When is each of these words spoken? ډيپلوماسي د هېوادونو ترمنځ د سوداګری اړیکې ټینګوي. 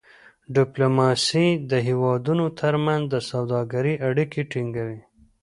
ډيپلوماسي 0.55 1.47
د 1.71 1.73
هېوادونو 1.87 2.45
ترمنځ 2.59 3.03
د 3.09 3.15
سوداګری 3.29 3.93
اړیکې 4.07 4.41
ټینګوي. 4.51 4.99